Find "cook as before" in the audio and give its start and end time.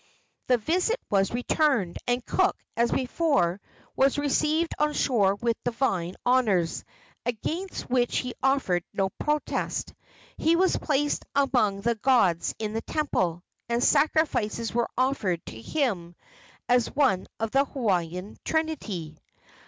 2.25-3.61